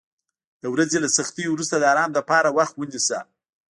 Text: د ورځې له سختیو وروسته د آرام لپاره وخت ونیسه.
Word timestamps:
د 0.61 0.63
ورځې 0.73 0.97
له 1.03 1.09
سختیو 1.17 1.53
وروسته 1.53 1.75
د 1.77 1.83
آرام 1.93 2.09
لپاره 2.17 2.53
وخت 2.57 2.73
ونیسه. 2.77 3.19